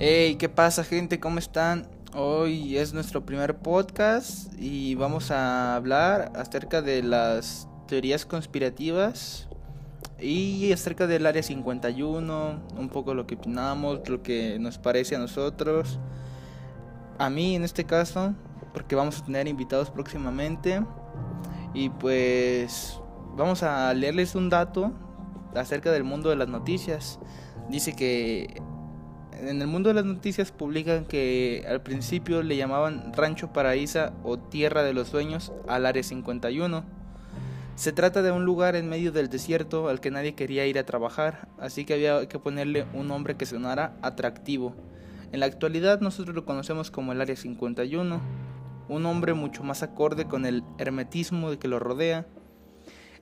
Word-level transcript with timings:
Hey, 0.00 0.36
¿qué 0.36 0.48
pasa 0.48 0.84
gente? 0.84 1.18
¿Cómo 1.18 1.40
están? 1.40 1.88
Hoy 2.14 2.76
es 2.76 2.94
nuestro 2.94 3.26
primer 3.26 3.58
podcast 3.58 4.52
y 4.56 4.94
vamos 4.94 5.32
a 5.32 5.74
hablar 5.74 6.30
acerca 6.36 6.82
de 6.82 7.02
las 7.02 7.68
teorías 7.88 8.24
conspirativas 8.24 9.48
y 10.20 10.70
acerca 10.70 11.08
del 11.08 11.26
área 11.26 11.42
51, 11.42 12.62
un 12.78 12.88
poco 12.90 13.12
lo 13.12 13.26
que 13.26 13.34
opinamos, 13.34 14.08
lo 14.08 14.22
que 14.22 14.60
nos 14.60 14.78
parece 14.78 15.16
a 15.16 15.18
nosotros. 15.18 15.98
A 17.18 17.28
mí 17.28 17.56
en 17.56 17.64
este 17.64 17.82
caso, 17.82 18.36
porque 18.72 18.94
vamos 18.94 19.18
a 19.18 19.24
tener 19.24 19.48
invitados 19.48 19.90
próximamente 19.90 20.80
y 21.74 21.88
pues 21.88 23.00
vamos 23.36 23.64
a 23.64 23.92
leerles 23.94 24.36
un 24.36 24.48
dato 24.48 24.92
acerca 25.56 25.90
del 25.90 26.04
mundo 26.04 26.30
de 26.30 26.36
las 26.36 26.46
noticias. 26.46 27.18
Dice 27.68 27.96
que 27.96 28.62
en 29.40 29.62
el 29.62 29.68
mundo 29.68 29.88
de 29.88 29.94
las 29.94 30.04
noticias 30.04 30.50
publican 30.50 31.04
que 31.04 31.64
al 31.68 31.82
principio 31.82 32.42
le 32.42 32.56
llamaban 32.56 33.12
Rancho 33.14 33.52
Paraísa 33.52 34.12
o 34.24 34.38
Tierra 34.38 34.82
de 34.82 34.92
los 34.92 35.08
Sueños 35.08 35.52
al 35.68 35.86
Área 35.86 36.02
51. 36.02 36.84
Se 37.76 37.92
trata 37.92 38.22
de 38.22 38.32
un 38.32 38.44
lugar 38.44 38.74
en 38.74 38.88
medio 38.88 39.12
del 39.12 39.28
desierto 39.28 39.88
al 39.88 40.00
que 40.00 40.10
nadie 40.10 40.34
quería 40.34 40.66
ir 40.66 40.78
a 40.78 40.84
trabajar, 40.84 41.48
así 41.58 41.84
que 41.84 41.94
había 41.94 42.26
que 42.26 42.40
ponerle 42.40 42.86
un 42.92 43.06
nombre 43.06 43.36
que 43.36 43.46
sonara 43.46 43.96
atractivo. 44.02 44.74
En 45.30 45.40
la 45.40 45.46
actualidad 45.46 46.00
nosotros 46.00 46.34
lo 46.34 46.44
conocemos 46.44 46.90
como 46.90 47.12
el 47.12 47.20
Área 47.20 47.36
51, 47.36 48.20
un 48.88 49.02
nombre 49.02 49.34
mucho 49.34 49.62
más 49.62 49.82
acorde 49.82 50.24
con 50.24 50.46
el 50.46 50.64
hermetismo 50.78 51.50
de 51.50 51.58
que 51.58 51.68
lo 51.68 51.78
rodea. 51.78 52.26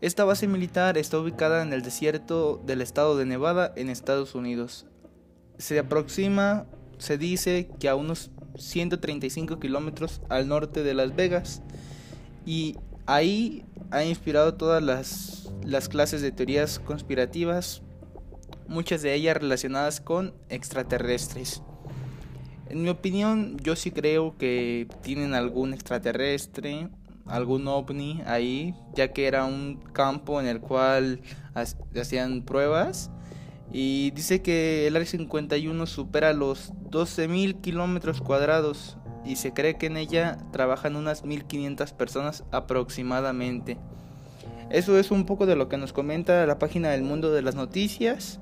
Esta 0.00 0.24
base 0.24 0.46
militar 0.46 0.96
está 0.96 1.18
ubicada 1.18 1.62
en 1.62 1.72
el 1.72 1.82
desierto 1.82 2.62
del 2.64 2.80
estado 2.80 3.16
de 3.16 3.26
Nevada 3.26 3.72
en 3.76 3.90
Estados 3.90 4.34
Unidos, 4.34 4.86
se 5.58 5.78
aproxima, 5.78 6.66
se 6.98 7.18
dice 7.18 7.68
que 7.78 7.88
a 7.88 7.94
unos 7.94 8.30
135 8.56 9.58
kilómetros 9.58 10.20
al 10.28 10.48
norte 10.48 10.82
de 10.82 10.94
Las 10.94 11.14
Vegas 11.14 11.62
y 12.44 12.76
ahí 13.06 13.64
ha 13.90 14.04
inspirado 14.04 14.54
todas 14.54 14.82
las, 14.82 15.50
las 15.62 15.88
clases 15.88 16.22
de 16.22 16.32
teorías 16.32 16.78
conspirativas, 16.78 17.82
muchas 18.68 19.02
de 19.02 19.14
ellas 19.14 19.36
relacionadas 19.36 20.00
con 20.00 20.34
extraterrestres. 20.48 21.62
En 22.68 22.82
mi 22.82 22.88
opinión, 22.88 23.56
yo 23.58 23.76
sí 23.76 23.92
creo 23.92 24.36
que 24.36 24.88
tienen 25.02 25.34
algún 25.34 25.72
extraterrestre, 25.72 26.88
algún 27.26 27.68
ovni 27.68 28.22
ahí, 28.26 28.74
ya 28.94 29.12
que 29.12 29.26
era 29.26 29.44
un 29.44 29.76
campo 29.92 30.40
en 30.40 30.46
el 30.46 30.60
cual 30.60 31.20
hacían 31.54 32.42
pruebas 32.42 33.10
y 33.72 34.10
dice 34.12 34.42
que 34.42 34.86
el 34.86 34.96
Área 34.96 35.06
51 35.06 35.86
supera 35.86 36.32
los 36.32 36.72
12.000 36.90 37.60
kilómetros 37.60 38.20
cuadrados 38.20 38.96
y 39.24 39.36
se 39.36 39.52
cree 39.52 39.76
que 39.76 39.86
en 39.86 39.96
ella 39.96 40.38
trabajan 40.52 40.96
unas 40.96 41.24
1.500 41.24 41.92
personas 41.92 42.44
aproximadamente. 42.52 43.76
Eso 44.70 44.98
es 44.98 45.10
un 45.10 45.26
poco 45.26 45.46
de 45.46 45.56
lo 45.56 45.68
que 45.68 45.76
nos 45.76 45.92
comenta 45.92 46.46
la 46.46 46.58
página 46.58 46.90
del 46.90 47.02
mundo 47.02 47.32
de 47.32 47.42
las 47.42 47.54
noticias. 47.54 48.40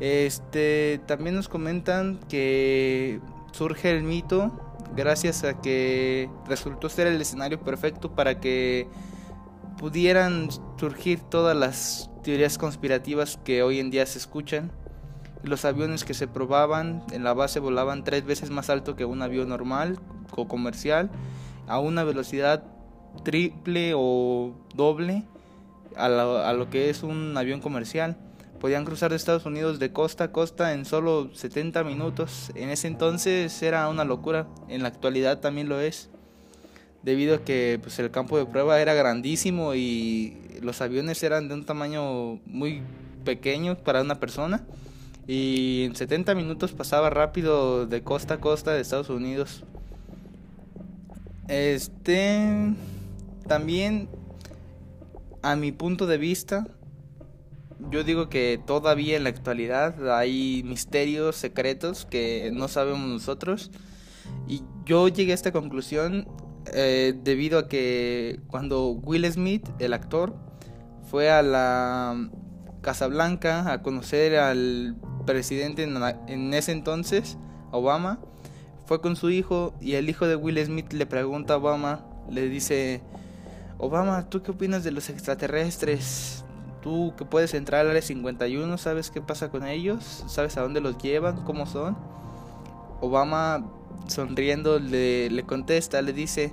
Este 0.00 1.00
también 1.06 1.34
nos 1.34 1.48
comentan 1.48 2.18
que 2.28 3.20
surge 3.52 3.90
el 3.90 4.02
mito 4.02 4.52
gracias 4.94 5.44
a 5.44 5.60
que 5.60 6.28
resultó 6.46 6.88
ser 6.88 7.06
el 7.06 7.20
escenario 7.20 7.60
perfecto 7.60 8.14
para 8.14 8.38
que 8.40 8.86
pudieran 9.78 10.48
surgir 10.78 11.20
todas 11.20 11.56
las 11.56 12.10
teorías 12.26 12.58
conspirativas 12.58 13.38
que 13.44 13.62
hoy 13.62 13.78
en 13.78 13.88
día 13.90 14.04
se 14.04 14.18
escuchan. 14.18 14.72
Los 15.44 15.64
aviones 15.64 16.02
que 16.02 16.12
se 16.12 16.26
probaban 16.26 17.04
en 17.12 17.22
la 17.22 17.34
base 17.34 17.60
volaban 17.60 18.02
tres 18.02 18.26
veces 18.26 18.50
más 18.50 18.68
alto 18.68 18.96
que 18.96 19.04
un 19.04 19.22
avión 19.22 19.48
normal 19.48 20.00
o 20.32 20.48
comercial, 20.48 21.08
a 21.68 21.78
una 21.78 22.02
velocidad 22.02 22.64
triple 23.22 23.92
o 23.94 24.56
doble 24.74 25.22
a 25.94 26.08
lo, 26.08 26.38
a 26.38 26.52
lo 26.52 26.68
que 26.68 26.90
es 26.90 27.04
un 27.04 27.36
avión 27.38 27.60
comercial. 27.60 28.16
Podían 28.58 28.84
cruzar 28.84 29.10
de 29.10 29.16
Estados 29.16 29.46
Unidos 29.46 29.78
de 29.78 29.92
costa 29.92 30.24
a 30.24 30.32
costa 30.32 30.72
en 30.72 30.84
solo 30.84 31.30
70 31.32 31.84
minutos. 31.84 32.50
En 32.56 32.70
ese 32.70 32.88
entonces 32.88 33.62
era 33.62 33.88
una 33.88 34.04
locura, 34.04 34.48
en 34.68 34.82
la 34.82 34.88
actualidad 34.88 35.38
también 35.38 35.68
lo 35.68 35.78
es 35.78 36.10
debido 37.02 37.36
a 37.36 37.44
que 37.44 37.78
pues, 37.82 37.98
el 37.98 38.10
campo 38.10 38.38
de 38.38 38.46
prueba 38.46 38.80
era 38.80 38.94
grandísimo 38.94 39.74
y 39.74 40.36
los 40.62 40.80
aviones 40.80 41.22
eran 41.22 41.48
de 41.48 41.54
un 41.54 41.64
tamaño 41.64 42.40
muy 42.46 42.82
pequeño 43.24 43.76
para 43.76 44.02
una 44.02 44.20
persona 44.20 44.64
y 45.26 45.84
en 45.84 45.96
70 45.96 46.34
minutos 46.34 46.72
pasaba 46.72 47.10
rápido 47.10 47.86
de 47.86 48.02
costa 48.02 48.34
a 48.34 48.40
costa 48.40 48.72
de 48.72 48.80
Estados 48.80 49.10
Unidos. 49.10 49.64
Este 51.48 52.74
también 53.46 54.08
a 55.42 55.54
mi 55.56 55.72
punto 55.72 56.06
de 56.06 56.18
vista 56.18 56.66
yo 57.90 58.04
digo 58.04 58.28
que 58.28 58.60
todavía 58.64 59.16
en 59.16 59.24
la 59.24 59.30
actualidad 59.30 60.16
hay 60.16 60.62
misterios 60.64 61.36
secretos 61.36 62.06
que 62.06 62.50
no 62.52 62.68
sabemos 62.68 63.08
nosotros 63.08 63.70
y 64.48 64.62
yo 64.84 65.08
llegué 65.08 65.32
a 65.32 65.34
esta 65.34 65.52
conclusión 65.52 66.26
eh, 66.72 67.14
debido 67.22 67.58
a 67.58 67.68
que 67.68 68.40
cuando 68.48 68.90
Will 68.90 69.30
Smith, 69.30 69.68
el 69.78 69.92
actor, 69.92 70.34
fue 71.10 71.30
a 71.30 71.42
la 71.42 72.28
Casa 72.80 73.06
Blanca 73.06 73.72
a 73.72 73.82
conocer 73.82 74.36
al 74.36 74.96
presidente 75.26 75.82
en, 75.82 76.54
ese 76.54 76.72
entonces, 76.72 77.36
Obama, 77.72 78.20
fue 78.86 79.00
con 79.00 79.16
su 79.16 79.30
hijo 79.30 79.74
y 79.80 79.94
el 79.94 80.08
hijo 80.08 80.26
de 80.26 80.36
Will 80.36 80.64
Smith 80.64 80.92
le 80.92 81.06
pregunta 81.06 81.54
a 81.54 81.56
Obama, 81.56 82.04
le 82.30 82.48
dice, 82.48 83.02
Obama, 83.78 84.28
¿tú 84.28 84.42
qué 84.42 84.52
opinas 84.52 84.84
de 84.84 84.92
los 84.92 85.10
extraterrestres? 85.10 86.44
Tú 86.82 87.12
que 87.18 87.24
puedes 87.24 87.54
entrar 87.54 87.80
al 87.80 87.90
área 87.90 88.02
51, 88.02 88.78
¿sabes 88.78 89.10
qué 89.10 89.20
pasa 89.20 89.50
con 89.50 89.66
ellos? 89.66 90.24
¿Sabes 90.28 90.56
a 90.56 90.62
dónde 90.62 90.80
los 90.80 90.98
llevan? 90.98 91.44
¿Cómo 91.44 91.66
son? 91.66 91.96
Obama 93.00 93.64
sonriendo 94.08 94.78
le, 94.78 95.30
le 95.30 95.42
contesta, 95.44 96.02
le 96.02 96.12
dice, 96.12 96.52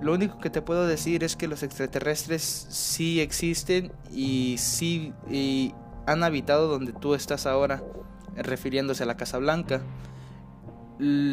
lo 0.00 0.14
único 0.14 0.38
que 0.38 0.48
te 0.48 0.62
puedo 0.62 0.86
decir 0.86 1.24
es 1.24 1.36
que 1.36 1.46
los 1.46 1.62
extraterrestres 1.62 2.66
sí 2.70 3.20
existen 3.20 3.92
y 4.10 4.56
sí 4.58 5.12
y 5.30 5.74
han 6.06 6.24
habitado 6.24 6.68
donde 6.68 6.92
tú 6.92 7.14
estás 7.14 7.46
ahora, 7.46 7.82
refiriéndose 8.34 9.02
a 9.02 9.06
la 9.06 9.16
Casa 9.16 9.38
Blanca. 9.38 9.82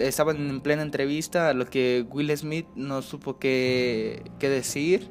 Estaban 0.00 0.36
en 0.48 0.60
plena 0.60 0.82
entrevista 0.82 1.48
a 1.48 1.54
lo 1.54 1.66
que 1.66 2.06
Will 2.10 2.36
Smith 2.36 2.66
no 2.74 3.02
supo 3.02 3.38
qué, 3.38 4.30
qué 4.38 4.48
decir 4.48 5.10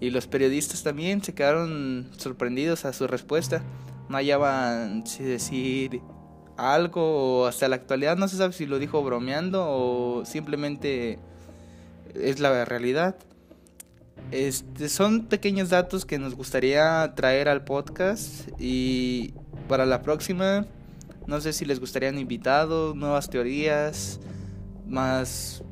y 0.00 0.10
los 0.10 0.26
periodistas 0.26 0.82
también 0.82 1.22
se 1.22 1.34
quedaron 1.34 2.10
sorprendidos 2.16 2.84
a 2.84 2.92
su 2.92 3.06
respuesta. 3.06 3.62
No 4.08 4.16
hallaban 4.16 5.06
si 5.06 5.22
decir 5.22 6.00
algo 6.56 7.46
hasta 7.46 7.68
la 7.68 7.76
actualidad 7.76 8.16
no 8.16 8.28
se 8.28 8.36
sabe 8.36 8.52
si 8.52 8.66
lo 8.66 8.78
dijo 8.78 9.02
bromeando 9.02 9.64
o 9.66 10.24
simplemente 10.24 11.18
es 12.14 12.40
la 12.40 12.64
realidad. 12.64 13.16
Este, 14.30 14.88
son 14.88 15.26
pequeños 15.26 15.70
datos 15.70 16.06
que 16.06 16.18
nos 16.18 16.34
gustaría 16.34 17.12
traer 17.14 17.48
al 17.48 17.64
podcast 17.64 18.48
y 18.58 19.34
para 19.68 19.86
la 19.86 20.02
próxima 20.02 20.66
no 21.26 21.40
sé 21.40 21.52
si 21.52 21.64
les 21.64 21.80
gustarían 21.80 22.18
invitados, 22.18 22.94
nuevas 22.94 23.30
teorías, 23.30 24.20
más 24.86 25.62